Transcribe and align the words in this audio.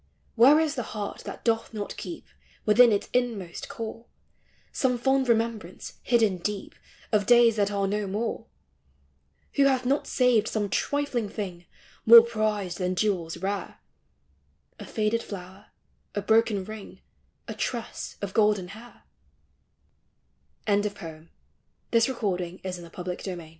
Where 0.33 0.59
is 0.59 0.73
the 0.73 0.81
heart 0.97 1.19
that 1.25 1.45
doth 1.45 1.75
not 1.75 1.95
keep, 1.95 2.25
Within 2.65 2.91
its 2.91 3.07
inmost 3.13 3.69
core, 3.69 4.07
Some 4.71 4.97
fond 4.97 5.29
remembrance, 5.29 5.99
hidden 6.01 6.37
<1< 6.39 6.41
'<■)>, 6.43 6.73
Of 7.11 7.27
days 7.27 7.55
that 7.57 7.69
are 7.69 7.85
no 7.85 8.07
more? 8.07 8.47
Who 9.57 9.65
hath 9.65 9.85
not 9.85 10.07
saved 10.07 10.47
some 10.47 10.69
trifling 10.71 11.29
tiling 11.29 11.65
More 12.07 12.23
prized 12.23 12.79
than 12.79 12.95
jewels 12.95 13.37
rare— 13.37 13.77
A 14.79 14.87
faded 14.87 15.21
flower, 15.21 15.67
a 16.15 16.23
broken 16.23 16.65
ring, 16.65 17.01
A 17.47 17.53
tress 17.53 18.17
of 18.23 18.33
golden 18.33 18.69
hair': 18.69 19.03
ELLEN 20.65 20.81
CLEMENTINE 20.81 20.91
HOWARTH. 21.91 21.91
THE 21.91 22.15
BRIER 22.15 22.17
WOOD 22.23 23.19
PIPE. 23.37 23.49